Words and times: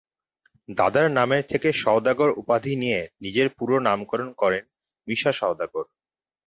দাদার 0.69 1.07
নামের 1.11 1.43
থেকে 1.47 1.69
সওদাগর 1.73 2.29
উপাধি 2.37 2.73
নিয়ে 2.75 3.01
নিজের 3.21 3.47
পুরো 3.57 3.75
নামকরণ 3.79 4.29
করেন 4.33 4.63
মিশা 5.07 5.31
সওদাগর। 5.31 5.85